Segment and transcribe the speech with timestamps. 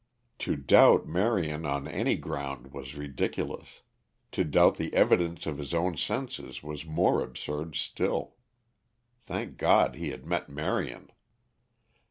[0.39, 3.83] To doubt Marion on any ground was ridiculous;
[4.31, 8.33] to doubt the evidence of his own senses was more absurd still.
[9.27, 11.11] Thank God he had met Marion.